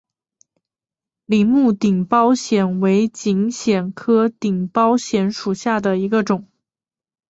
[1.27, 6.47] 铃木顶苞藓为锦藓科顶苞藓属下的一个种。